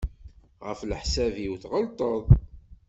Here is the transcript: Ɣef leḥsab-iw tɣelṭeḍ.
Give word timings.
Ɣef 0.67 0.79
leḥsab-iw 0.89 1.53
tɣelṭeḍ. 1.63 2.23